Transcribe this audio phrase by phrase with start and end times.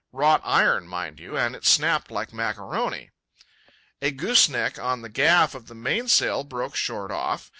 [0.11, 3.11] Wrought iron, mind you, and it snapped like macaroni.
[4.01, 7.49] A gooseneck on the gaff of the mainsail broke short off.